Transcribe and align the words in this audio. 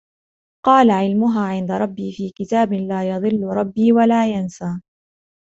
قَالَ 0.65 0.91
عِلْمُهَا 0.91 1.47
عِنْدَ 1.47 1.71
رَبِّي 1.71 2.11
فِي 2.11 2.29
كِتَابٍ 2.35 2.73
لَا 2.73 3.09
يَضِلُّ 3.15 3.43
رَبِّي 3.47 3.91
وَلَا 3.91 4.27
يَنْسَى 4.33 4.81